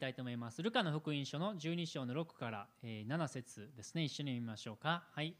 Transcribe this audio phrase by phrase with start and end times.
[0.00, 0.62] たいと思います。
[0.62, 4.04] ルカの福音書の12章の6から7節ですね。
[4.04, 5.04] 一緒に見ましょうか。
[5.12, 5.36] はい。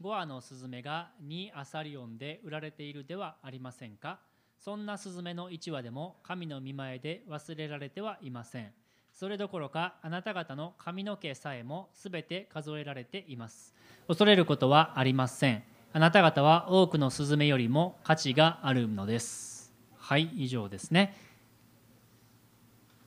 [0.00, 4.20] 5羽のスズメが2アサリオンで売られているではありませんか。
[4.58, 8.72] そんなスズメの1羽でも神の見前で忘れられてはいません。
[9.12, 13.74] それどころかあなた方の髪の毛さえもすべて数えられています。
[14.06, 15.64] 恐れることはありません。
[15.92, 19.74] あなた方は多くのスズメよりも価値があるのです。
[19.96, 21.16] はい、以上ですね。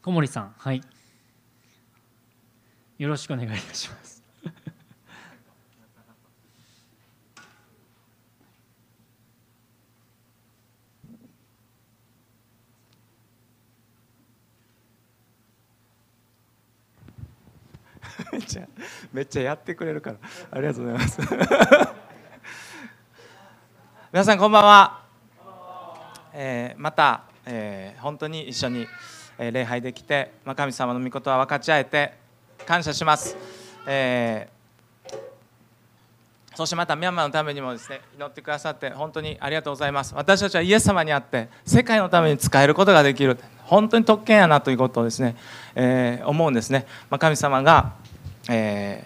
[0.02, 0.82] 小森さん、はい。
[2.98, 4.24] よろしくお願いいたします。
[18.32, 18.68] めっちゃ
[19.14, 20.18] めっちゃやってくれるから
[20.52, 21.20] ありがとうございます
[24.12, 25.04] 皆さんこんばんは、
[26.34, 28.88] えー、また、えー、本当に一緒に
[29.40, 32.14] え礼拝できて、ま、神様の御事は分かち合えて
[32.66, 33.38] 感謝します、
[33.88, 35.16] えー、
[36.56, 40.14] そしてまたミャンマーのためにもですね祈ってくださって本当にありがとうございます。
[40.14, 43.38] 私たちはイエス様にあって世界のために使えることができる。
[43.64, 45.38] 本当に特権やなということをですね、
[45.74, 47.94] えー、思うんですね、ま、神様が、
[48.50, 49.06] え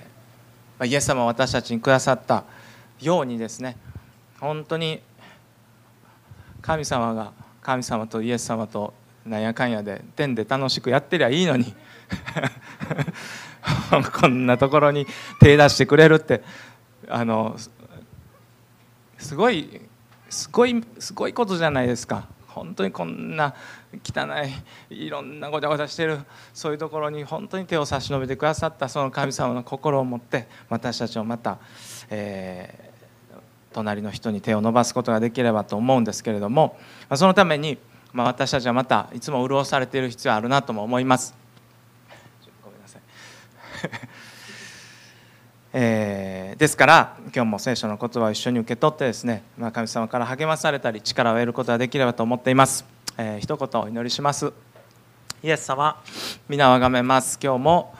[0.79, 2.45] ー、イエス様を私たちにくださった
[3.01, 3.77] ようにですね
[4.39, 5.01] 本当に
[6.61, 8.93] 神様が神様とイエス様と
[9.25, 11.73] なんやかんやで天で楽しくやってりゃいいのに。
[14.19, 15.07] こんなところに
[15.39, 16.43] 手出してくれるって
[17.07, 17.55] あの
[19.17, 19.81] すごい
[20.29, 22.27] すごいすごいことじゃないですか。
[22.47, 23.55] 本当にこんな
[24.05, 24.27] 汚
[24.91, 26.19] いいろんなごちゃごちゃしてる
[26.53, 31.57] そういうところに本当に手を差し伸べてくださったその神様の心を持って私たちをまた、
[32.11, 33.37] えー、
[33.73, 36.77] 隣の人に手を伸ばすことができればと思うんですけれども
[37.15, 37.79] そのために
[38.13, 41.33] まあ、私たちはまたいつも潤されている必要あるなとも思います。
[42.63, 43.01] ごめんなさい
[45.75, 52.85] えー、ですから今日も聖書の言葉を一緒に受け取ってですね、まあ、神様から励まされたり力を得ることができればと思っています、
[53.17, 54.53] えー、一言お祈りします。
[55.41, 55.99] イエス様
[56.47, 57.39] 皆をあがめます。
[57.43, 57.95] 今日も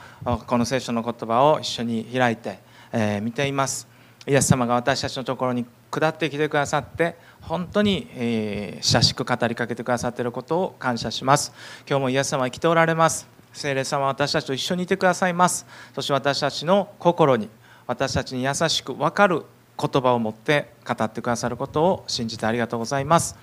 [0.46, 2.60] この聖書の言葉を一緒に開いて、
[2.92, 3.88] えー、見ています。
[4.26, 11.52] イエス様が私たちのところに下ってきてくださって本当に、えー、親しく語りかけてくださっていることを感謝します。
[11.86, 13.26] 今日もイエス様は生きておられます。
[13.52, 15.66] 聖霊様は私たちと一緒にいてくださいます。
[15.94, 17.50] そして私たちの心に
[17.86, 19.42] 私たちに優しく分かる
[19.78, 23.36] 言葉を持って語ってくださることを信じてありがとうございます。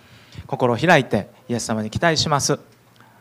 [0.47, 2.59] 心を開いてイエス様に期待します。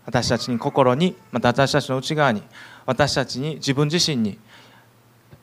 [0.07, 2.43] 私たちに心にまた私たちの内側に
[2.87, 4.39] 私たちに自分自身に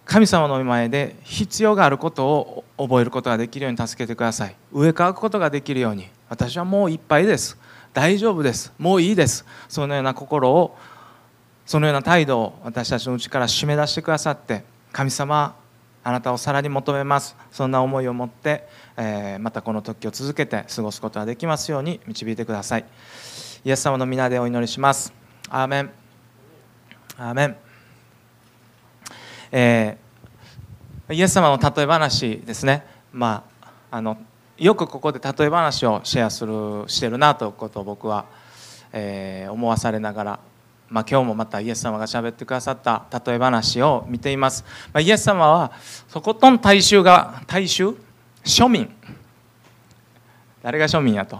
[0.07, 4.55] 神様の前で必要があることを覚えることができるように助けてください。
[4.71, 6.07] 植え替わることができるように。
[6.29, 7.57] 私はもういっぱいです。
[7.93, 8.73] 大丈夫です。
[8.79, 9.45] もういいです。
[9.67, 10.77] そのような心を
[11.65, 14.63] そのような態度を私たちのうちから締め出してくださって
[14.93, 15.57] 神様
[16.05, 17.35] あなたをさらに求めます。
[17.51, 22.85] そんな思いを持って、えー、またこの時を続けて過ごすことができますように導いてください。
[23.65, 25.13] イエス様の皆でお祈りします。
[25.49, 25.91] アーメン。
[27.17, 27.66] アーメン。
[29.51, 34.17] えー、イエス様の例え話ですね、まあ、あの
[34.57, 38.25] よくここで例え話をシェアするしてるなということを僕は、
[38.91, 40.39] えー、思わされながら、
[40.89, 44.63] まあ、今日もまたイエス様がしゃべってくださった例え話を見ています、
[44.93, 45.71] まあ、イエス様は
[46.11, 47.95] とことん大衆が大衆？
[48.43, 48.89] 庶民？
[50.63, 51.39] 誰が庶民やと？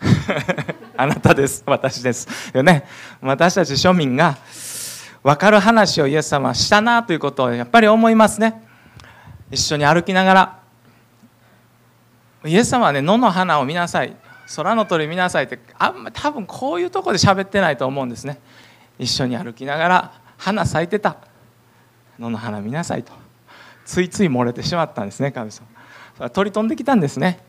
[0.96, 1.62] あなたです。
[1.66, 2.28] 私です。
[2.54, 2.86] よね。
[3.20, 4.36] 私たち庶民が
[5.22, 8.62] 分かる話をイエス様はしたなということをやっぱり思いますね。
[9.50, 10.60] 一緒に歩きながら。
[12.44, 14.16] イエス様はね野の花を見なさい。
[14.56, 18.40] 空の鳥見なさいってあんま多分こういうとこで喋ってないと思うんですね。
[18.98, 21.16] 一緒に歩きながら花咲いてた。
[22.18, 23.12] 野の花見なさいと。
[23.84, 25.66] ついつい漏れてしまったんですね神様。
[26.30, 27.40] 鳥飛んできたんですね。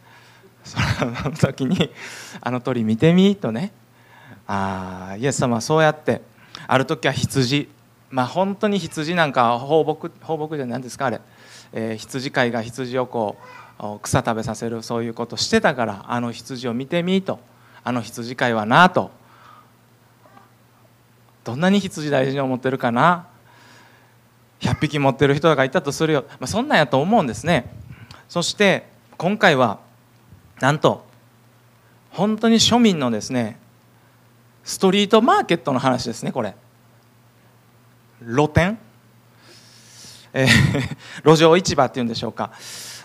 [0.64, 1.90] その時に
[2.42, 3.72] 「あの鳥見てみ」とね。
[4.48, 6.22] ああイエス様はそうやって
[6.68, 7.70] ある時は羊。
[8.10, 11.22] まあ本当に羊なんか放牧放牧じゃないですかあれ、
[11.72, 13.38] えー、羊飼いが羊をこ
[13.80, 17.40] う草食べさせるそういうことしてたからあの羊を見てみと。
[17.84, 19.12] あの羊飼いはなと。
[21.44, 23.28] どんなに羊大事に思ってるかな。
[24.60, 27.74] 100匹持ってる人がいたとするよ、まあ、そんなんやと思うんですね。
[28.30, 28.88] そして
[29.18, 29.80] 今回は
[30.60, 31.04] なんと
[32.12, 33.58] 本当に庶民のですね
[34.64, 36.56] ストリートマーケットの話ですねこれ。
[38.24, 38.78] 露店、
[40.34, 40.48] えー、
[41.26, 42.52] 路上市場っていうんでしょうか。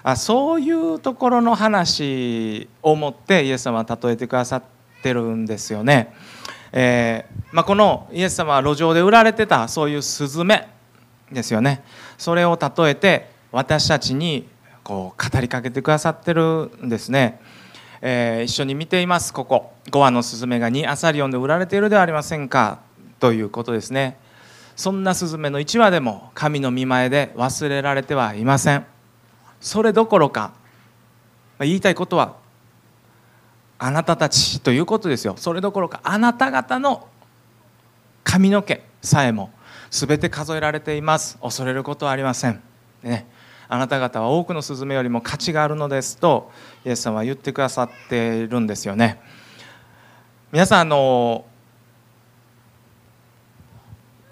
[0.02, 4.62] あそういうところの話をもってイエス様は例えてくださっ
[5.02, 6.14] てるんですよね。
[6.72, 10.68] えーまあ、このイエス様は路上で売られてたそういうスズメ
[11.32, 11.82] ですよね。
[12.18, 14.46] それを例えて私たちに
[14.84, 17.40] こう語りかけてくださってるんですね、
[18.00, 19.32] えー一緒に見ています。
[19.32, 22.80] ここ5羽のスズメが2アサリオンで売られているではありませんか。
[23.18, 24.18] ということですね。
[24.76, 28.84] そんなスズメの1羽でも神の見前で忘れられてはいません。
[29.60, 30.52] それどころか
[31.58, 32.36] ま言いたいことは
[33.78, 35.34] あなたたちということですよ。
[35.38, 37.08] それどころかあなた方の
[38.24, 39.50] 髪の毛さえも
[39.90, 41.38] 全て数えられています。
[41.40, 42.60] 恐れることはありません、
[43.02, 43.26] ね、
[43.68, 46.50] あなた方は多くのスズメよりも価値があるのですと
[46.84, 49.20] イエス様は言ってくださっているんですよね。
[50.52, 51.44] 皆さんあの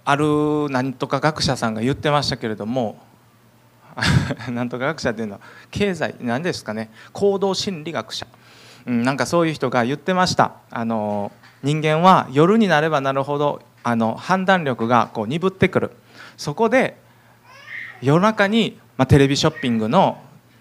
[0.05, 2.99] ある何とか学者さんが言ってましたけれども
[4.51, 5.41] 何とか学者っていうのは
[5.71, 8.27] 経済何ですかね行動心理学者、
[8.87, 10.53] うん、なんかそういう人が言ってました。
[10.71, 11.33] あの
[11.63, 15.91] 人間は夜になればなるほどあの判断力がこう鈍ってくる。
[16.37, 17.03] そこで
[18.05, 20.19] 夜中に、まあ、テレビショッピングの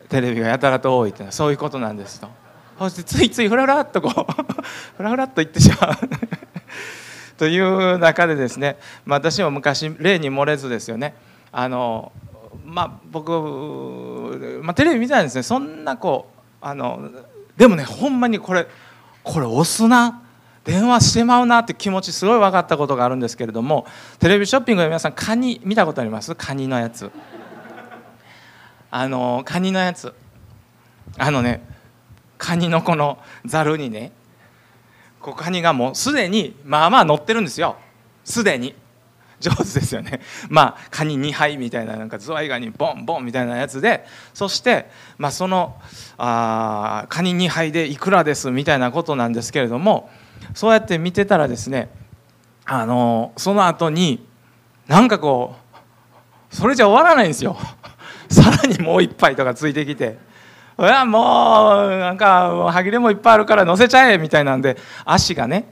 [0.10, 2.28] テレビがやたらと多いっていうのはそういうことなんですと。
[2.80, 4.14] そしてついついフラフラっとこう
[4.98, 5.92] フラフラっと言ってしまう。
[7.38, 11.16] という中でですね、まあ、私も昔例に漏れずですよね。
[11.52, 12.12] あの
[12.66, 13.32] まあ僕、
[14.64, 15.44] まあ、テレビ見たんですね。
[15.44, 16.30] そんなこ
[16.62, 17.10] うあの
[17.58, 18.68] でもねほんまにこれ
[19.24, 20.20] これ押すな。
[20.64, 21.60] 電話してまうな。
[21.60, 23.86] って気持ちすごい分かったことがあるんですけれども
[24.18, 26.34] テレビショッピングで皆さんカニ見たことあります？
[26.36, 27.12] カニのやつ。
[28.96, 30.14] あのカニのやつ。
[31.18, 31.66] あのね
[32.38, 34.12] カニのこのざるにね
[35.20, 37.76] こうカニがもうすでにまあまあ乗ってるんですよ。
[38.24, 38.76] すでに。
[39.40, 40.22] 上手ですよね。
[40.48, 45.76] まあカニ2杯みたいななんかズワイガニボンボンみたいなやつでそして、まあ、その
[46.20, 50.12] あカニ2杯でいくらですみたいなことなんですけれども
[50.54, 51.90] そうやって見てたらですね
[52.66, 54.24] あのその後に
[54.88, 55.56] なんかこ
[56.52, 57.58] うそれじゃ終わらないんですよ。
[58.34, 60.18] さらにもう一杯とかついてきて。
[60.80, 64.76] いやもうなんか歯切れもいっぱいあるから乗せちゃえみたいなんで
[65.06, 65.72] 足がね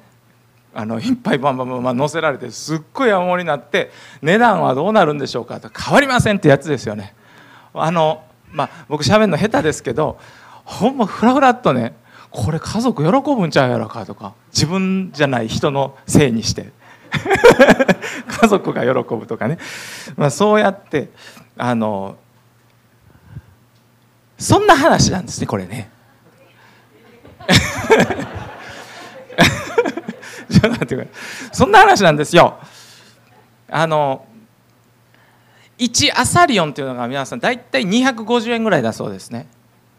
[0.74, 3.90] あのいっぱいバンバンバンバン乗せられてすっごい山盛りになって
[4.22, 7.16] 値段はどうなるんでしょうかと変わりませんってやつですよね。
[7.74, 10.20] あのまあ僕喋るの下手ですけど
[10.64, 11.96] ほんまフラフラっとね
[12.30, 16.72] これ家族喜ぶんちゃうやろかとか自分じゃない人のせいにして
[18.42, 19.58] 家族が喜ぶとかね、
[20.16, 21.10] まあ、そうやって
[21.58, 22.16] あの
[24.42, 25.92] そんな話なんですねこれね。
[30.50, 31.10] ちょっと待ってください
[31.54, 32.58] そんな話なんですよ。
[33.70, 34.26] あの
[35.78, 39.48] 1アサリオンというのが皆さん大体250円ぐらいだそうですね。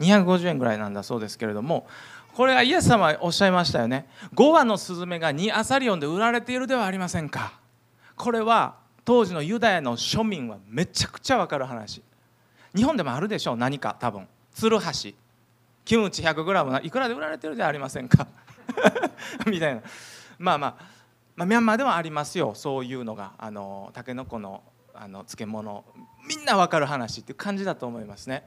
[0.00, 1.86] 250円ぐらいなんだそうですけれども
[2.34, 7.60] これはイエス様おっしゃいましたよね5羽のスズメが2アサリオンで売られているではありませんか
[8.16, 8.74] これは
[9.04, 12.02] 当時のユダヤの庶民はめちゃくちゃ分かる話
[12.74, 14.26] 日本でもあるでしょう何か多分。
[14.54, 15.14] ツルハシ
[15.84, 18.26] キムチ 100g いくらで売られてるではありませんか。
[19.46, 19.82] みたいな。
[20.38, 20.74] まあまあ
[21.36, 22.54] まあ、ミャンマーではありますよ。
[22.54, 23.32] そういうのが。
[23.38, 24.62] あのタケノコの
[24.94, 25.84] あの漬物。
[26.28, 28.44] みんな分かる話っていう感じだと思いますね。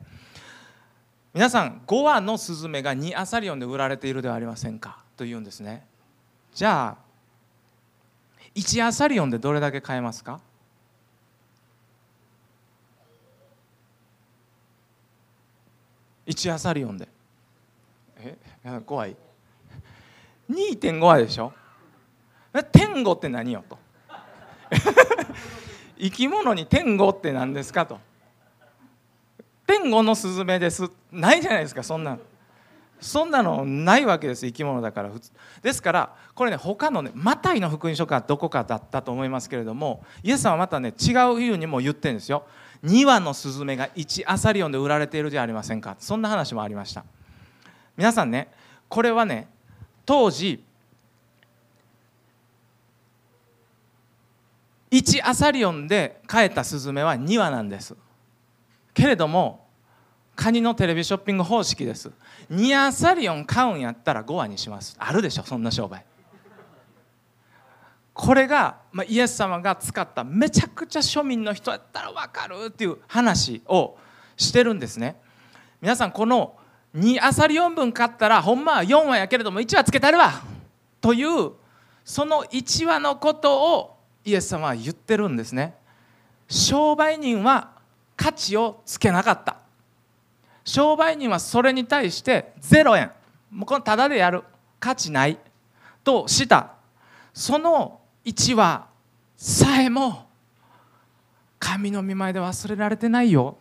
[1.34, 5.00] 皆さん5羽のスズメが2アサリオンで売られているではありませんか？
[5.18, 5.86] と言うんですね。
[6.54, 7.06] じゃあ
[8.56, 10.40] 1アサリオンでどれだけ買えますか？
[16.28, 17.08] 1アサリオンで。
[18.18, 18.38] え？
[18.86, 19.16] 怖い。
[20.50, 21.54] 2.5羽でしょ？
[22.72, 23.78] 天狗って何よと。
[26.00, 28.00] 生き物に天狗って何ですかと。
[29.68, 30.90] 天狗のスズメです。
[31.12, 32.18] ないじゃないですかそんな。
[33.00, 35.12] そんなのないわけです生き物だから
[35.62, 42.46] ですからこれね他のねマタイの福音書かどこかだったと思いますけれどもイエス様はまたね違うふうにも言ってるんですよ
[42.86, 45.98] 2羽のスズメが1アサリオンで売られているじゃありませんか。
[46.00, 47.04] そんな話もありました。
[47.98, 48.50] 皆さんね
[48.88, 49.48] これはね
[50.06, 50.64] 当時
[54.92, 57.96] 1アサリオンで買えたスズメは2羽なんです。
[58.94, 59.66] けれども
[60.36, 62.12] カニのテレビショッピング方式です。
[62.52, 64.96] 2アサリオン買うんやったら5羽にします。
[65.00, 66.06] あるでしょそんな商売。
[68.16, 73.98] これが、ま、イエス様が使っためちゃくちゃ庶民の人やったら分かるっていう話を
[74.38, 75.18] してるんですね。
[75.82, 76.56] 皆さんこの
[76.96, 80.32] 2アサリオン分買ったらほんまは4羽やけれども1羽つけたるわ
[81.02, 81.52] という
[82.06, 85.76] その1羽のことをイエス様は言ってるんですね。
[86.48, 87.72] 商売人は
[88.16, 89.58] 価値をつけなかった。
[90.64, 93.12] 商売人はそれに対して0円。
[93.52, 94.44] もうこのタダでやる。
[94.80, 95.38] 価値ない。
[96.02, 96.72] とした。
[97.34, 98.88] その1話
[99.38, 100.26] さえも
[101.60, 103.58] 神の御前で忘れられてないよ。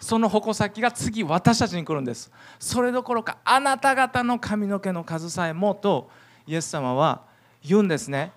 [0.00, 2.30] その矛先が次私たちに来るんです。
[2.58, 6.10] それどころかあなた方の髪の毛の数さえもと
[6.46, 7.22] イエス様は
[7.62, 8.32] 言うんですね。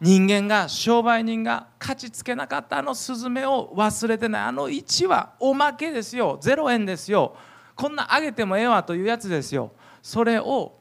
[0.00, 4.42] 人間が商売人が価値つけなかったあのスズメを忘れてない。
[4.44, 6.38] あの1はおまけですよ。
[6.42, 7.36] 0円ですよ。
[7.74, 9.72] こんなあげてもええわというやつですよ。
[10.02, 10.78] それを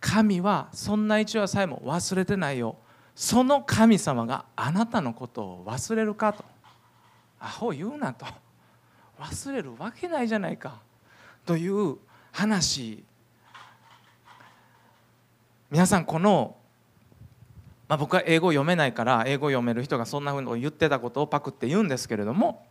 [0.00, 2.76] 神はそんな1話さえも忘れてないよ。
[3.20, 6.42] その神様があなたのことを忘れるかと。
[7.38, 8.24] アホ言うなと。
[9.20, 10.80] 忘れるわけないじゃないか。
[11.44, 11.98] という
[12.32, 13.04] 話。
[15.70, 16.56] 皆さんこの、
[17.88, 22.66] まあ、僕は英語読めないから英語読める人がそんなふうに言ってたことをパクって言うんですけれども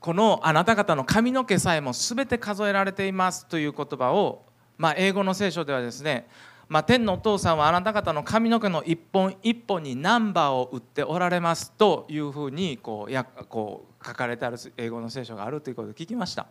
[0.00, 4.44] このあなた方の髪の毛さえも全て数えられていますという言葉を、
[4.76, 6.28] まあ、英語の聖書ではですね
[6.74, 16.48] まあ、天のお父さんはあなた方の髪の毛の一本一本にナンバーを打っておられますというふうにこうやこう書かれてある英語の聖書があるということを聞きました。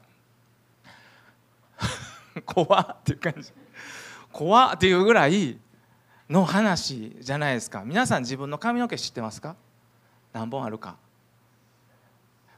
[2.45, 3.51] 怖っていう感じ。
[4.31, 5.59] 怖っていうぐらい
[6.29, 7.83] の話じゃないですか。
[7.83, 9.57] 皆さん自分の髪の毛知ってますか？
[10.31, 10.95] 何本あるか、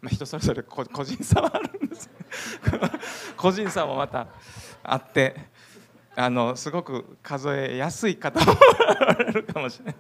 [0.02, 2.12] まあ、人それぞれ個人差はあるんです
[3.36, 4.28] 個人差もまた
[4.84, 5.55] あって。
[6.16, 9.96] あのすごく数えやすい方もおられるかもしれない。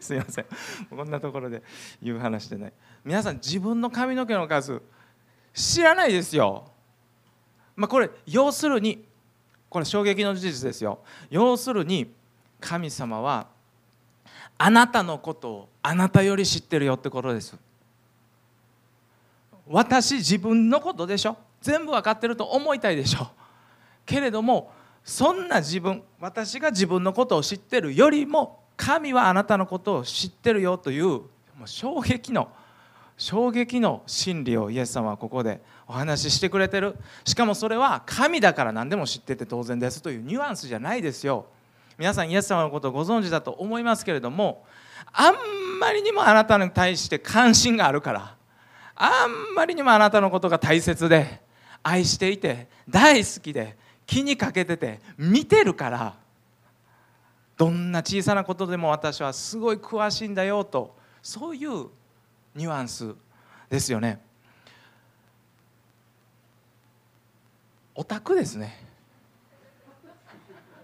[0.00, 0.46] すいません。
[0.90, 1.62] こんなところで
[2.02, 2.72] 言う話でない。
[3.04, 4.82] 皆さん自分の髪の毛の数
[5.54, 6.70] 知らないですよ。
[7.76, 9.04] まあこれ要するに
[9.68, 11.00] これ衝撃の事実ですよ。
[11.30, 12.12] 要するに
[12.60, 13.46] 神様は
[14.58, 17.56] あなたのことをあなたより知ってるよってことです。
[19.66, 21.36] 私自分のことでしょ。
[21.60, 23.28] 全部分かってると思いたいでしょ。
[24.04, 24.72] けれども
[25.08, 31.24] そんな自分私が自分のことを知ってるよりも神はあなたのことを知ってるよというも
[31.64, 32.50] う衝撃の
[33.16, 36.94] 衝撃の真理をイエス様はここでお話ししてくれてる。
[37.24, 41.46] しかもそれは神だから何でも知ってて当然ですというニュアンスじゃないですよ。
[41.96, 44.66] 皆さんイエス様のことをご存知だと思いますけれども
[45.10, 45.34] あん
[45.80, 48.36] まりにもあなたに対して関心があるから
[48.94, 51.40] あんまりにもあなたのことが大切で
[51.82, 56.14] 愛していて大好きで気にかけてて見てるから
[57.58, 61.88] どんな小さなことでも私はすごい詳しいんだよとそういう
[62.54, 63.14] ニュアンス
[63.68, 64.18] ですよね。
[67.94, 68.82] オタクですね。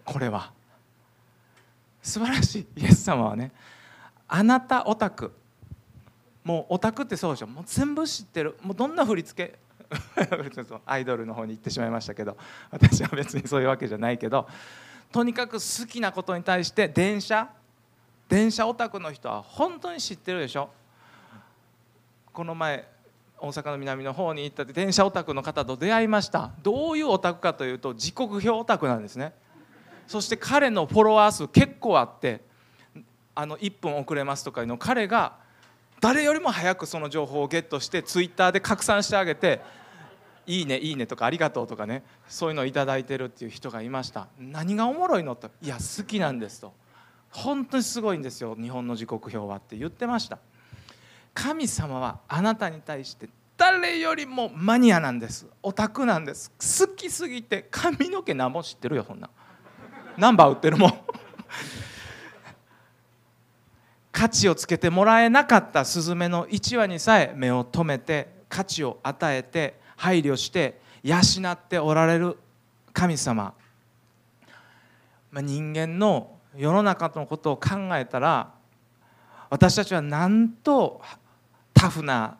[0.04, 0.52] これは。
[2.02, 2.82] 素晴らしい。
[2.82, 3.52] イエス様はね
[4.28, 5.32] あなたオタク。
[6.42, 7.46] もうオタクってそうでしょ。
[7.46, 8.58] もう全部知ってる。
[8.60, 9.63] もうどんな振り付け
[10.86, 12.36] アイドルの方に行ってしまいましたけど
[12.70, 14.48] 私は別にそういうわけじゃないけど
[15.12, 17.48] とにかく好きなことに対して電車
[18.28, 20.70] 電車オタクの人は本当に知ってるでしょ？
[22.32, 22.88] この前
[23.38, 26.50] 大阪の南の方に行ったって電車オタクの方と出会いました。
[26.62, 29.34] どういうオタクかというと時刻表オタクなんですね。
[30.06, 32.40] そして彼のフォロワー数結構あって
[33.34, 35.36] あの1分遅れますとかいうの彼が
[36.04, 39.62] 誰よりも早くその情報をゲットしてツイッターで拡散してあげて
[40.46, 44.28] 「いいねいいね」とか「ありがとう」とかねそういうのを頂いてるっていう人がいました。
[44.38, 46.74] 何がおもろいのと「いや好きなんです」と
[47.32, 48.54] 「本当にすごいんですよ。
[48.54, 50.38] 日本の時刻表は」って言ってました。
[51.32, 55.46] 神様はあなたに対して誰よりもマニアなんです。
[55.62, 56.50] オタクなんです。
[56.50, 59.30] 好きすぎて髪の毛何も知ってるよそんな。
[60.18, 60.90] ナンバー売ってるもん。
[64.14, 71.16] 価値をつけてもらえなかったスズメの1羽にさえ目を留めて価値を与えて配慮して養
[71.50, 72.38] っておられる
[72.92, 73.54] 神様、
[75.32, 78.52] まあ、人間の世の中のことを考えたら
[79.50, 81.02] 私たちはなんと
[81.74, 82.38] タフな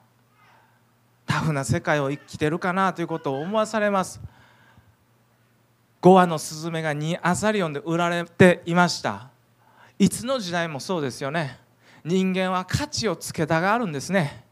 [1.27, 4.21] タフな世界を生きてるかなということを思わされます。
[6.01, 9.31] 5羽のスズメが2アサリオンで売られていました。
[9.99, 11.64] いつの時代もそうですよね。
[12.05, 14.45] 人間は価値をつけたがるんですね。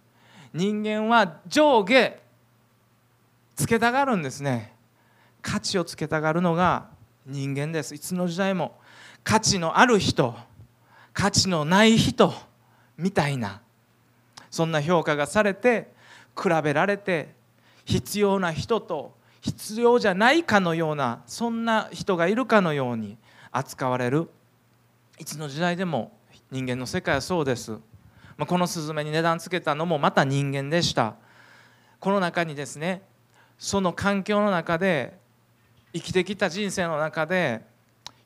[0.54, 2.18] 人間は上下
[3.54, 4.74] つけたがるんですね。
[5.42, 6.88] 価値をつけたがるのが
[7.26, 7.94] 人間です。
[7.94, 8.78] いつの時代も
[9.22, 10.34] 価値のある人
[11.12, 12.32] 価値のない人
[12.96, 13.60] みたいな
[14.50, 15.92] そんな評価がされて
[16.40, 17.34] 比べられて
[17.84, 23.18] 必要な人と必要じゃないかのようなそんな人がいるかのように
[23.50, 24.30] 扱われる。
[25.18, 26.12] いつの時代でも
[26.52, 27.72] 人間の世界はそうです、
[28.36, 31.14] まあこのスズメに値段つけたのもまた人間でした。
[31.98, 33.00] この中にですね
[33.58, 35.16] その環境の中で
[35.94, 37.62] 生きてきた人生の中で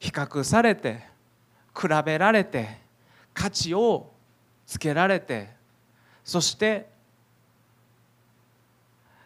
[0.00, 1.02] 比較されて
[1.78, 2.78] 比べられて
[3.32, 4.10] 価値を
[4.66, 5.50] つけられて
[6.24, 6.88] そして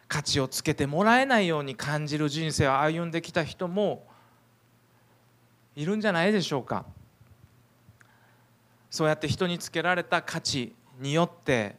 [0.07, 4.05] 価値をつけてもらえないように感じる人生を歩んできた人も
[5.75, 6.85] いるんじゃないでしょうか。
[8.91, 11.75] そうやって人につけられた価値によって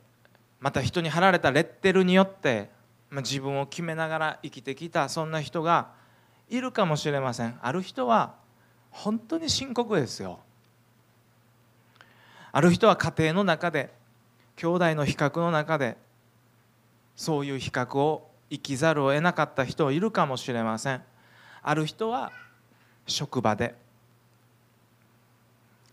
[0.58, 2.70] また人に貼られたレッテルによって
[3.10, 5.90] まあ自分を決めながら生きてきたそんな人が
[6.48, 7.58] いるかもしれません。
[7.62, 8.34] ある人は
[8.90, 10.40] 本当に深刻ですよ。
[12.50, 13.92] ある人は家庭の中で
[14.56, 15.96] 兄弟の比較の中で
[17.14, 21.02] そういう比較を生きざるを得なかった人いるかもしれません。
[21.62, 22.32] ある人は
[23.06, 23.74] 職場で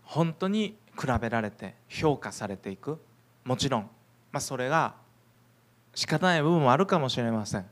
[0.04, 2.98] 本当に比べられて評価されていく。
[3.44, 3.82] もちろん、
[4.32, 4.94] まあ、それが
[5.94, 7.66] 仕方ない部分もあるかもしれません。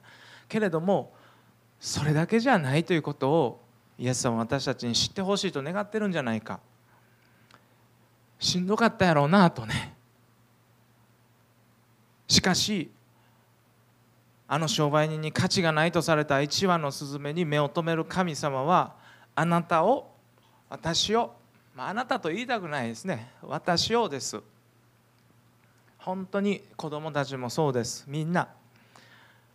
[0.49, 1.13] けれども
[1.79, 3.61] それだけじゃないということを
[3.99, 6.61] イエス様は私たちに知ってほしいと願ってるんじゃないか。
[8.39, 9.95] しんどかったやろうなとね。
[12.29, 12.91] しかし
[14.47, 18.95] あの商売人に価値がないとされた一羽のスズメに目を留める神様は
[19.35, 20.11] あなたを
[20.71, 21.33] 私を、
[21.79, 23.31] まあ、あなたと言いたくないですね。
[23.41, 24.41] 私をです。
[25.99, 28.05] 本当に子供たちもそうです。
[28.09, 28.49] みんな。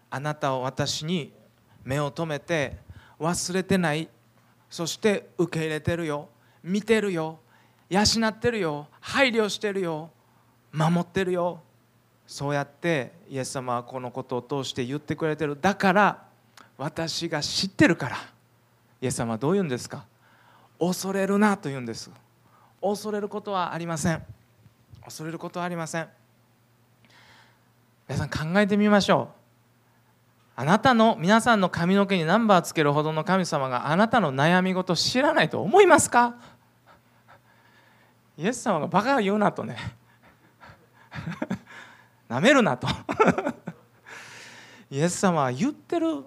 [0.10, 1.34] あなたを私に
[1.84, 2.78] 目を留めて
[3.20, 4.08] 忘れてない。
[4.70, 6.30] そして受け入れてるよ。
[6.64, 7.40] 見てるよ。
[7.90, 8.88] 養ってるよ。
[9.02, 10.10] 配慮してるよ。
[10.72, 11.60] 守ってるよ。
[12.26, 15.60] そうやってイエス様はこのことを通して言ってくれてる。
[15.60, 16.24] だから
[16.78, 18.18] 私が知ってるから。
[19.02, 20.06] イエス様はどう言うんですか？
[20.80, 22.12] 恐れるなと言うんです。
[22.82, 24.24] 恐れることはありません。
[25.04, 26.10] 恐れることはありません。
[28.08, 29.36] 皆さん考えてみましょう。
[30.56, 36.36] あなたの皆さんの髪の毛にナンバーつけるほどの神様があなたの悩み事知らないと思いますか？
[38.38, 39.78] イエス様がバカ言うなとね。
[42.28, 42.88] なめるなと。
[44.92, 46.24] イエス様は言ってる。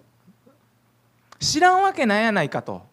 [1.39, 2.85] 知らんわけないやないかと。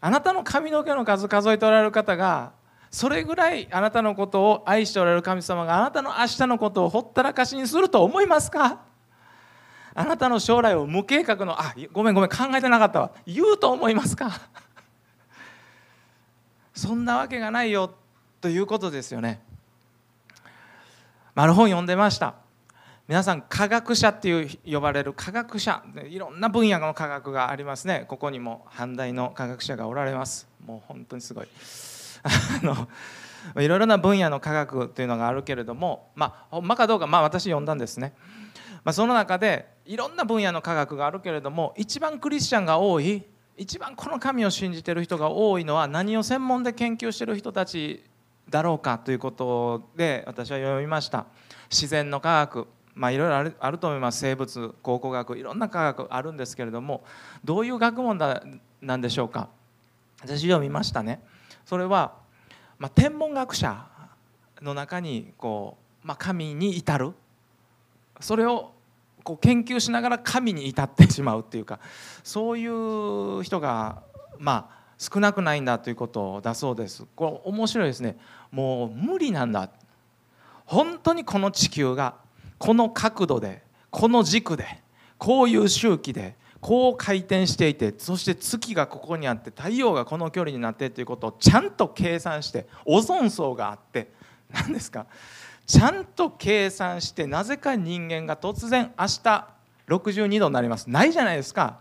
[0.00, 2.52] あなたの髪の毛の数数えておられる方が
[2.90, 8.80] それぐらいあなたのことを愛しておられる神様があなたの明日のことをほったらかしにすると思いますか？
[9.94, 13.10] あなたの将来を無計画のあごめんごめん考えてなかったわ。
[13.26, 14.30] 言うと思いますか？
[16.72, 17.92] そんなわけがないよ
[18.40, 19.42] ということですよね。
[21.34, 22.34] ある本読んでました。
[23.08, 28.04] 皆さん科学者っていう呼ばれる科学者いろんな分野の科学がありますね。
[28.06, 30.46] ここにも反対の科学者がおられます。
[30.66, 31.48] もう本当にすごい。
[32.22, 32.86] あの
[33.62, 38.12] いろいろな分野の科学というのがあるけれどもまあほんまかどうかまあ私読んだんですね、
[38.84, 43.24] まあ、その中でいろんな分野の科学があるけれども一番クリスチャンが多い
[43.56, 48.04] 一番この神を信じてる人が多いのは何を専門で研究してる人たち
[48.50, 51.24] だろうかということで私は読みました。
[51.70, 52.68] 自然の科学。
[52.98, 54.18] まあいろいろあるあると思います。
[54.18, 57.04] 生物考古学いろんな科学あるんですけれども
[57.44, 58.42] どういう学問だ
[58.82, 59.48] なんでしょうか？
[60.20, 61.22] 私読みましたね。
[61.64, 62.14] それは、
[62.78, 63.86] まあ、天文学者
[64.60, 67.12] の中にこう、まあ、神に至る。
[68.18, 68.72] それを
[69.22, 71.78] こう研究しながら神に至ってしまうっていうか
[72.24, 74.02] そういう人が
[74.38, 77.04] まあ少なくないんだということだそうです。
[77.14, 78.16] これ面白いですね。
[78.50, 79.70] もう無理なんだ。
[80.66, 82.16] 本当にこの地球が
[82.58, 84.82] この角度でこの軸で
[85.16, 94.10] こういう周期でこう回転していてそして月がここにあって太陽がこの距離になってということをちゃんと計算してオゾン層があって
[94.52, 95.06] 何ですか？
[95.66, 99.48] ちゃんと計算してなぜか人間が突然明日
[99.86, 100.88] 62度になります。
[100.90, 101.80] ないじゃないですか。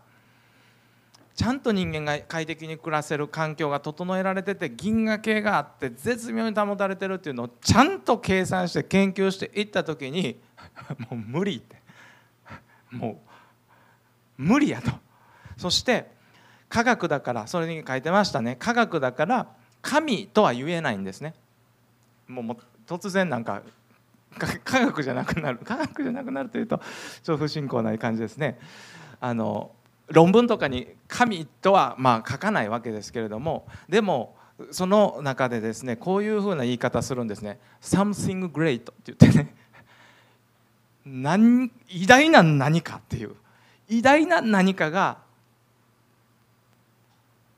[1.33, 10.39] ちゃんと人間が快適に暮らせる環境が整えられてて銀河系があって絶妙に保たれてるっていうのをちゃんと計算して研究していった時に
[11.09, 11.81] もう無理って。
[12.91, 13.21] も
[14.37, 14.91] う無理やと。
[15.57, 16.11] そして
[16.69, 18.55] 科学だからそれに書いてましたね。
[18.57, 19.47] 科学だから
[19.81, 21.33] 神とは言えないんですね。
[22.27, 23.63] もう突然なんか
[24.63, 25.59] 科学じゃなくなる。
[25.59, 26.77] 科学じゃなくなるというと
[27.23, 28.59] ちょっと不信仰な感じですね。
[29.19, 29.71] あの
[30.07, 34.37] 論文とかに神とはまあ書かないわけですけれどもでも
[34.71, 39.53] その中でですねこういうふうな言い方するんですね「something great」って言ってね。
[41.09, 43.35] 何偉大な何かっていう。
[43.89, 45.19] 偉大な何かが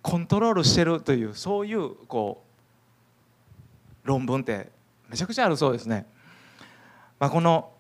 [0.02, 2.44] コントロールしてるというそういうこ
[4.06, 4.70] う論文って
[5.10, 6.06] めちゃくちゃあるそうですね。
[7.20, 7.72] まあ、この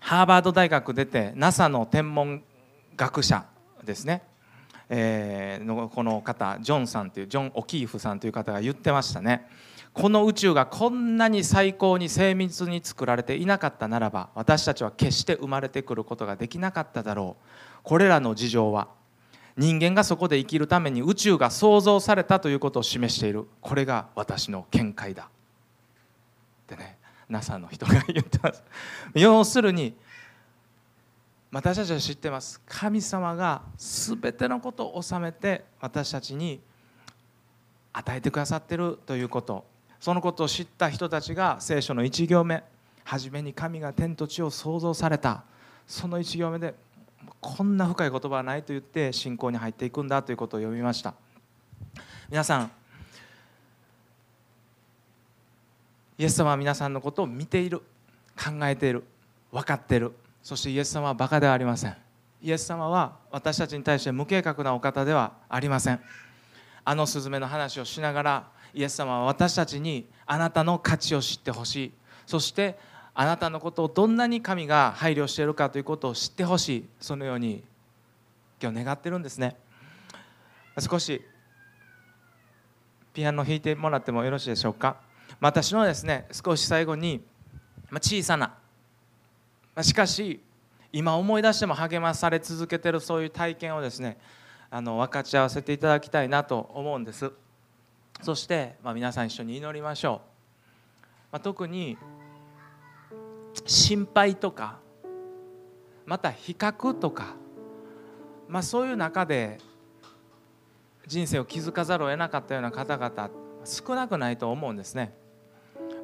[0.00, 2.42] ハーバード大学出て NASA の天文
[2.96, 3.44] 学者
[3.84, 4.22] ですね。
[4.88, 9.48] えー、のこの方ジョンさんというジョン・オキーフさんという方が言ってましたね。
[9.94, 17.46] この宇宙がこんなに最高に精密に作られていなかったならば私たちは決して生まれてくることができなかっただろう。
[17.82, 18.88] これらの事情は
[19.56, 23.46] 人間がそこで生きるために宇宙が創造されたということを示している。
[23.60, 25.24] これが私の見解だ。
[25.24, 25.26] っ
[26.66, 26.96] てね
[27.28, 28.62] NASA の人が言ってます。
[29.14, 29.94] 要するに
[31.52, 32.62] 私たちは知ってます。
[32.64, 36.60] 神様が全てのことを収めて私たちに
[37.92, 39.70] 与えてくださってるということ。
[40.02, 42.64] そのことを知った人たちが聖書の1行目
[43.04, 45.44] 初めに神が天と地を創造された。
[45.86, 46.74] その1行目で
[47.40, 51.14] こんな深い言葉はないと言って信仰に入っていくんだということを読みました。
[52.28, 52.70] 皆さん
[56.18, 57.78] イエス様は皆さんのことを見ている
[58.36, 59.04] 考えている
[59.52, 60.10] 分かっている。
[60.42, 61.96] そしてイエス様はバカではありません。
[62.42, 66.00] イエス様は私たちに対して無計画なお方ではありません。
[66.84, 71.92] あのスズメの話をしながらイエス様は私たちにあなたの価値を知ってほしい。
[72.26, 72.78] そして
[73.14, 76.88] あなたのことをどんなに神が配慮しているかということを知ってほしい。
[77.00, 77.62] そのように
[78.62, 79.56] 今日願ってるんですね。
[80.78, 81.22] 少し
[83.12, 84.96] ピアノ弾いてもらってもよろしいでしょうか。
[85.40, 87.22] 私のですね少し最後に
[88.00, 88.54] 小さな
[89.82, 90.40] しかし
[90.92, 94.18] 今思い出しても励まされ続けてるそういう体験をですね
[94.70, 97.32] あの分かち合わせていただきたいなと思うんです。
[98.20, 100.98] そして、まあ、皆さん一緒に祈りましょう、
[101.32, 101.96] まあ、特に
[103.66, 104.78] 心配とか
[106.06, 107.34] また比較とか、
[108.48, 109.58] まあ、そういう中で
[111.06, 113.30] 人生を築かざるを得なかったような方々
[113.64, 115.14] 少なくないと思うんですね、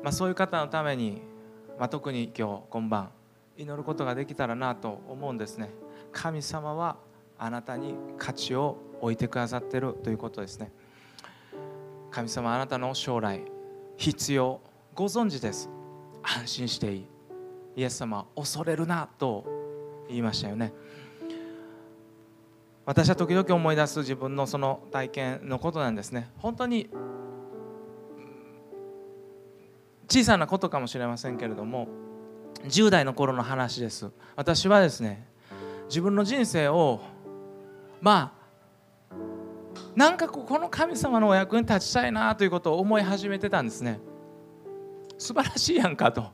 [0.02, 1.22] まあ、そういう方のために、
[1.78, 3.10] まあ、特に今日今晩
[3.56, 5.70] 祈ることができたらなと思うんですね。
[6.12, 6.96] 神様は
[7.36, 10.70] あなたに価値を置いてくださってるということですね。
[12.10, 13.42] 神様あなたの将来
[13.96, 14.60] 必要
[14.94, 15.70] ご存知です。
[16.22, 17.06] 安心していい。
[17.76, 19.44] イエス様恐れるなと
[20.08, 20.72] 言いましたよね。
[22.84, 26.30] 私は時々思い出す自分のその体験のことなんですね。
[26.38, 26.88] 本当に
[30.08, 31.86] 小さなことかもしれませんけれども
[32.64, 34.10] 10代の頃の話です。
[34.36, 35.28] 私はですね
[35.88, 37.00] 自分の人生を
[38.00, 38.37] まあ
[39.98, 43.98] なんかこの神様のお役に立ちたいなということを思い始めてたんですね。
[45.18, 46.30] 素晴らしいやんかと。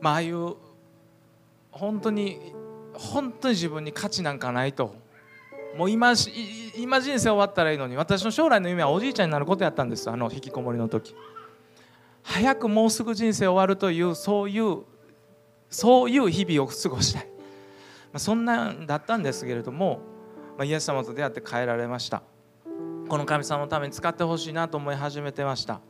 [0.00, 0.56] まあああいう
[1.70, 2.52] 本当に
[2.94, 4.96] 本当に自分に価値なんかないと。
[5.76, 6.14] もう今
[6.76, 10.10] 今人生終わったらいいのに私の将来の夢はおじいちゃんになることやったんです。
[10.10, 11.14] あの引きこもりの時。
[12.24, 14.78] 早くもうすぐ人生終わるというそういう
[15.70, 17.38] そういう日々を過ごしたい、ま
[18.14, 20.10] あ、そんなんだったんですけれども、
[20.56, 22.22] まあ、イエス様と出会って変えられました。
[23.08, 25.80] この神様のために使ってほしいなと思い始めてました。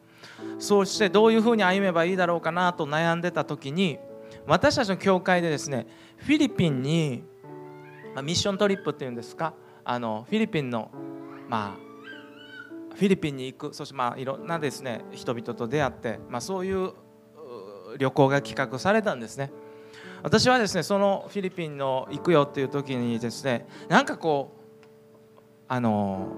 [0.59, 3.99] そうしてどういうふうに歩めばいいだろうかなと悩んでた時に
[4.47, 7.25] 私たちの教会でですねフィリピンに、
[8.15, 9.55] まあ、ミッショントリップっていうんですか？
[9.85, 10.91] あのフィリピンの
[11.49, 16.93] まあフィリピンに行くそしてまあいろんなですね人々と出会って、まあ、そういう
[17.99, 19.53] 旅行が企画されたんですね。
[20.23, 26.29] 私はですねそのフィリピンの行くよっていう時にですねなんかこうあの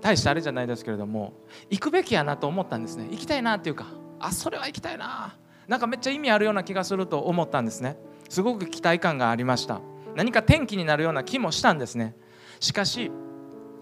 [0.00, 1.32] 大したあれじゃないですけれども
[1.70, 3.08] 行くべきやなと思ったんですね。
[3.10, 3.86] 行きたいなっていうか
[4.20, 5.36] あそれは行きたいな。
[5.66, 7.98] なんかめっちゃ意味あるような気がすると思ったんですね。
[8.28, 9.80] すごく期待感がありました。
[10.14, 12.16] 何か転機になるような気もしたんですね。
[12.60, 13.10] しかし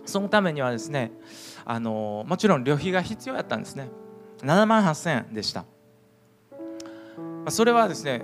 [0.07, 1.12] そのためにはですね
[1.64, 3.88] あのもちろん旅費が必要やったんですね。
[4.40, 5.64] 7万8000円でした。
[7.48, 8.22] それはですね、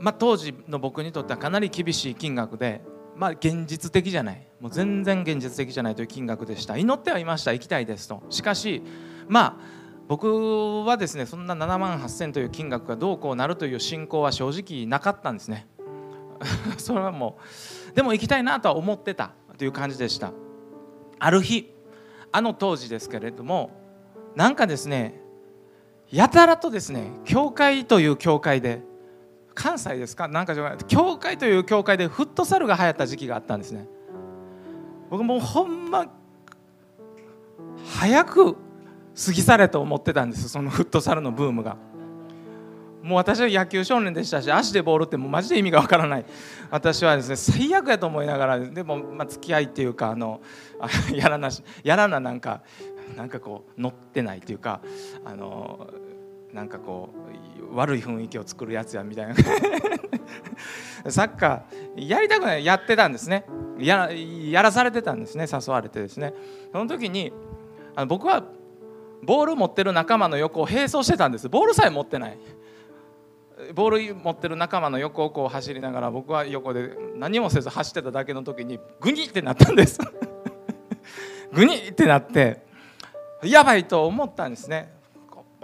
[0.00, 2.80] まあ、当時の僕にとってはかなり厳しい金額で、
[3.16, 6.76] まあ、現実的じゃないもう全然現実的じゃないという金額でした。
[6.76, 7.52] 祈ってはいました。
[7.52, 8.22] 行きたいですと。
[8.28, 8.82] しかし
[9.26, 15.66] まあ僕はですねそんな7万8000という金額がどうこうなるという信仰は正直なかったんですね。
[16.78, 17.38] それはも
[17.90, 20.32] うでも行きたいなとは思ってたという感じでした。
[21.18, 21.72] ある日
[22.32, 23.70] あの当時ですけれども
[24.36, 25.20] なんかですね
[26.10, 28.82] やたらとですね教会という教会で
[29.62, 30.28] 関西ですか？
[30.28, 33.86] なんかじゃない教会という教会でフットサルが流行った時期があったんですね。
[35.10, 36.06] 僕もうほんま
[37.84, 41.76] 早く過ぎ去れと思ってたんですそのフットサルのブームが。
[43.02, 46.24] もう私は野球少年でしたし足でボールってもうマジで意味がわからない。
[46.70, 50.40] 私はですね最悪やと思いながらでもまあ付き合いっていうかあの
[51.12, 52.60] やらなしやらななんか
[53.16, 54.80] なんかこう乗ってないっていうか
[55.24, 55.88] あの
[56.52, 57.08] なんかこ
[57.49, 59.34] う悪い雰囲気を作るやつやみたいな。
[61.08, 63.44] サッカーやりたくないやってたんですね。
[63.78, 66.34] ややらされてたんですね誘われてですね。
[66.72, 67.32] その時に
[67.96, 68.44] あの僕は
[69.22, 71.48] ボール持ってる仲間の横を並走してたんです。
[71.48, 72.38] ボールさえ持ってない。
[73.74, 79.98] ボール持ってる仲間の横をこう走りながら僕は横で何もせず走ってただけの時にグニってなったんです。
[81.52, 82.64] グニってなって
[83.42, 84.92] やばいと思ったんですね。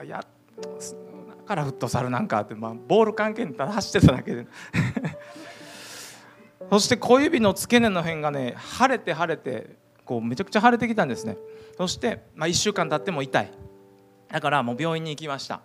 [0.04, 1.05] やだ
[1.46, 4.46] からフットサルなんかって、まあ、ボール関係にただ走ってただけで。
[6.70, 11.36] そして小指の付け根の辺がね腫れて腫れてこうめちゃくちゃ腫れてきたんですね。
[11.76, 13.52] そして、まあ、1週間経っても痛い。
[14.28, 15.60] だからもう病院に行きました。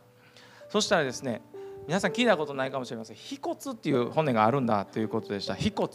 [0.69, 1.41] そしたらですね
[1.87, 3.17] 皆さん聞いたことないかもしれません。
[3.17, 5.55] 腓骨っていう骨があるんだということでした。
[5.55, 5.89] 腓骨。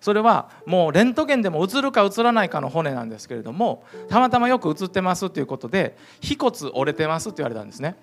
[0.00, 7.94] それはもうレントゲンでも映るか映らないかの骨なんですけれどもたまたまよく映ってますということで腓骨折れてますって言われたんですね。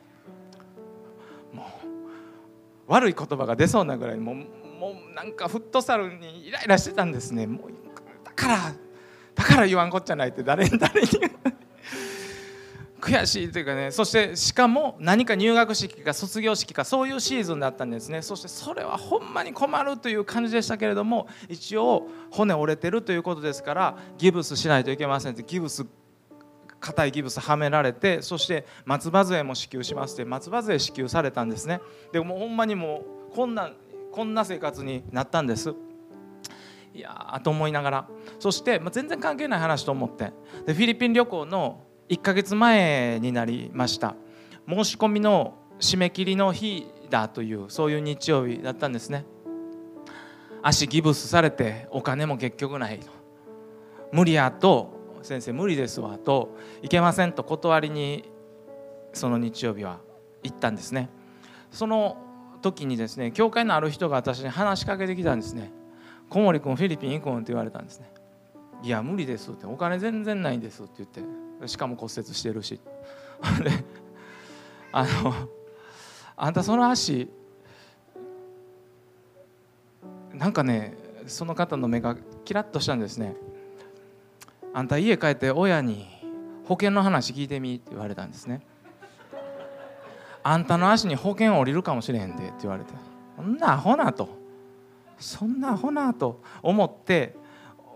[2.89, 7.45] 悪い言葉が出そうなぐらいもうもうなんかフットサルにイライラしてたんですね。
[7.45, 7.71] もう
[8.23, 8.57] だから
[9.35, 11.07] だから言わんこっちゃないって誰に誰に。
[12.99, 13.91] 悔しいというかね。
[13.91, 18.21] そしてしかも何か入学式か卒業式かそういうシーズンだったんですね。
[18.21, 25.85] そしてそれはほんまに困るという感じでしたけれども一応骨折れてるということですからギブスしないといけませんってギブス
[26.79, 31.81] 硬いギブスはめられてそして松葉杖も支給しますって松葉杖支給されたんですね。
[32.11, 33.71] でもほんまにもうこんな
[34.11, 35.73] こんな生活になったんです。
[36.93, 38.09] いやと思いながら。
[38.39, 40.33] そして、まあ、全然関係ない話と思って。
[40.65, 44.15] でフィリピン旅行の1ヶ月前になりました。
[44.67, 49.25] 申し込みの締め切りの日だというそういう日曜日だったんですね。
[50.61, 52.99] 足ギブスされてお金も結局ない
[54.11, 58.29] 無理やと先生無理ですわといけませんと断りに
[59.13, 59.99] その日曜日は
[60.43, 61.09] 行ったんですね。
[61.71, 62.17] その
[62.61, 65.71] 時にですね教会のある人が私に話しかけてきたんですね。
[66.29, 68.11] 小森君フィリピン行くんって言われたんですね。
[68.81, 71.09] いや無理ですってお金全然ないんですって言っ
[71.61, 72.79] てしかも骨折してるし。
[73.63, 73.71] で
[74.91, 75.33] あの
[76.35, 77.29] あんたその足
[80.33, 83.35] なんかねその方の目がキラッとしたんですね。
[84.73, 86.07] あんた家帰って親に
[86.65, 88.61] 保険の話聞いてみって言われたんですね。
[90.43, 92.93] あんたの足に保険降りるかもしれへんでって言われて。
[93.35, 94.29] そんなアホなと。
[95.17, 96.41] そんなアホなと。
[96.61, 97.35] 思って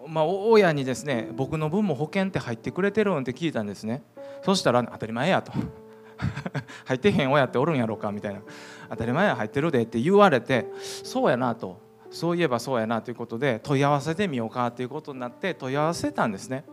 [0.08, 4.04] まあ、親にですね僕の分も保険って入ってくれてるんって聞いたんですね。
[4.44, 5.54] そしたら当たり前やと。
[6.86, 8.42] 入ってへん親っておるんやろうかみたいな。
[8.90, 10.68] 当たり前や入ってるでって言われて。
[10.82, 11.80] そうやなと。
[12.14, 16.64] そういえばそうやなということで問い合わせてみようかということになって問い合わせたんですね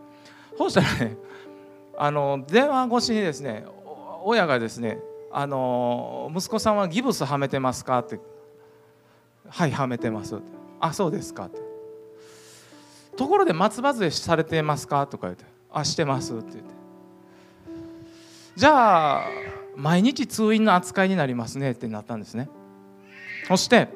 [0.55, 1.17] そうしたらね
[1.97, 3.65] あの電話越しにですね
[4.23, 4.99] 親がですね
[5.31, 8.19] あの息子さんはギブスはめてますか?」って
[9.49, 10.39] 「はいはめてます」
[10.79, 11.59] あそうですか」って
[13.17, 16.71] ところで松葉杖されてますか?」とか言って「あしてます」って言って
[18.55, 19.25] じゃあ
[19.75, 22.47] 毎日通院の扱いになりますねってなったんですね
[23.47, 23.87] そして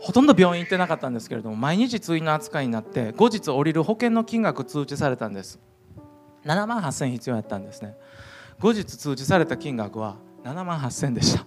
[0.00, 5.58] ほとんど病院行ってなかったんですけれども毎日通院の扱いになって後日降りる保険の金額通知されたんです。
[6.44, 7.96] 7万8000必要やったんですね。
[8.60, 11.44] 後日通知された金額は7万8000でした。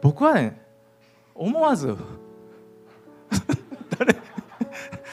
[0.00, 0.60] 僕はね
[1.34, 1.96] 思わず
[3.98, 4.16] 誰？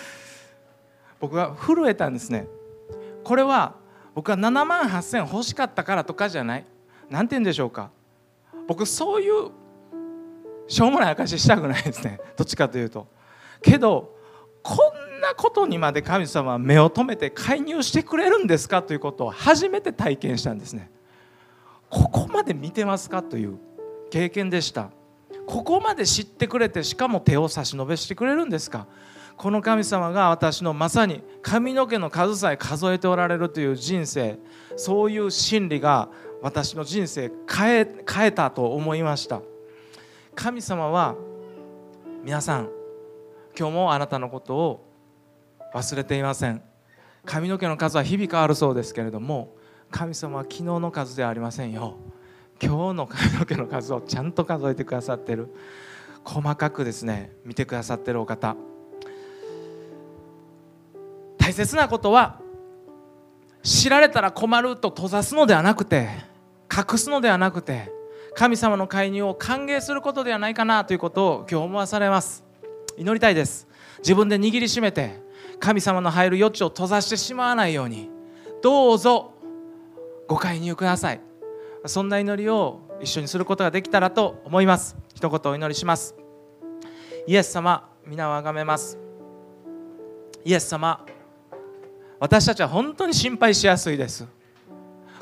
[1.20, 2.48] 僕は震えたんですね。
[3.24, 3.76] これは
[4.16, 6.66] 僕は7万8,000欲しかったからとかじゃない。
[7.10, 7.92] 何て言うんでしょうか。
[8.68, 9.52] 僕そういう
[10.68, 12.20] しょうもない証ししたくないですね。
[12.36, 13.08] どっちかというと。
[13.62, 14.16] けど
[14.62, 20.92] こんなことにまで神様は目を留めて介入してくれるんですかということを初めて体験したんですね。
[21.90, 23.58] ここまで見てますかという
[24.12, 24.90] 経験でした。
[25.46, 28.88] ここまで知ってくれてしかも手を差し伸べしてくれるんですか。
[29.38, 34.40] この神様が私のまさに髪の毛の数さえ数えておられるという人生。
[34.76, 36.10] そういう真理が
[36.42, 39.42] 私の人生変え変えたと思いました。
[40.38, 41.16] 神様は
[42.24, 42.70] 皆さん
[43.58, 44.94] 今日もあなたのことを
[45.74, 46.62] 忘れていません。
[47.26, 49.56] 髪の毛の数は日々変わるそうですけれども
[49.90, 51.98] 神様は昨日の数ではありませんよ。
[52.62, 55.52] 今日の髪の毛の数をちゃんと数えてくださってる。
[56.24, 58.56] 細かくですね見てくださってるお方。
[61.40, 62.40] 大切なことは
[63.64, 66.10] 知られたら困ると閉ざすのではなくて
[66.72, 67.97] 隠すのではなくて
[68.38, 72.46] 神様の介入を歓迎することではないかなということを今日思わされます。
[72.96, 73.68] 祈りたいです。
[73.98, 75.20] 自分で握りしめて
[75.60, 78.12] 神様の入る余地を閉ざしてしまわないように
[78.62, 79.32] どうぞ
[80.28, 81.22] ご介入ください。
[81.88, 84.96] そんな祈りを一緒にすることができたらと思います。
[85.16, 86.14] 一言お祈りします。
[87.26, 89.00] イエス様皆をあがめます。
[90.46, 91.04] イエス様
[92.20, 94.28] 私たちは本当に心配しやすいです。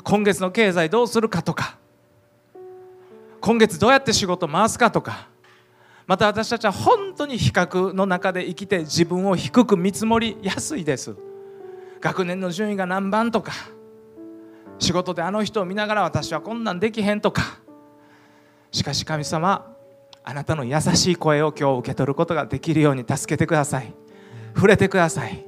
[0.04, 1.78] 今月の経済どうするかとか
[3.46, 5.28] 今月どうやって仕事回すかとか
[6.04, 11.14] また私たちは本当に比較の中で生きて自分を低く見積もりやすいです。
[12.00, 13.52] 学年の順位が何番とか
[14.80, 17.60] 仕事であの人を見ながら私はこんなんできへんとか。
[18.72, 19.64] しかし神様
[20.24, 23.94] あなたの優しい声を今日受け取ることができるように助けてください。
[24.56, 25.46] 触れてください。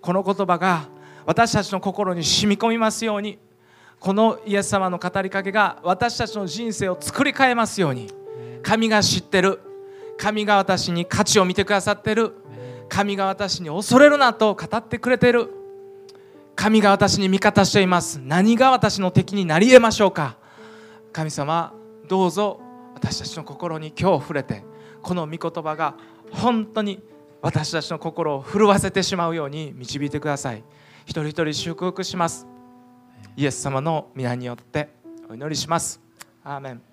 [0.00, 0.88] この言葉が
[1.26, 3.40] 私たちの心に染み込みますように。
[4.02, 8.10] このイエス様の語りかけが私たちの人生を作り変えますように。
[8.60, 9.60] 神が知ってる。
[10.18, 12.32] 神が私に価値を見てくださってる。
[12.88, 15.50] 神が私に恐れるなと語ってくれてる。
[16.56, 18.20] 神が私に味方しています。
[18.20, 20.36] 何が私の敵になり得ましょうか。
[21.12, 21.72] 神様
[22.08, 22.60] どうぞ
[22.94, 24.64] 私たちの心に今日触れて
[25.00, 25.94] この御言葉が
[26.32, 27.00] 本当に
[27.40, 30.64] 私たちの心を震わせてしまうように導いてください。
[31.04, 32.48] 一人一人祝福します
[33.36, 34.90] イエス様の皆によって
[35.28, 36.00] お祈りします。
[36.44, 36.91] アーメン。